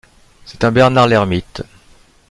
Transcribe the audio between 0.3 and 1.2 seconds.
C'est un bernard